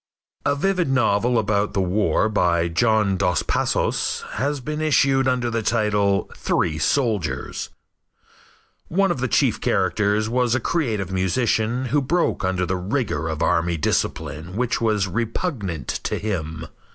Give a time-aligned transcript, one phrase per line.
[0.47, 5.61] A vivid novel about the war by John Dos Passos has been issued under the
[5.61, 7.69] title "Three Soldiers."
[8.87, 13.43] One of the chief characters was a creative musician who broke under the rigor of
[13.43, 16.65] army discipline which was repugnant to him.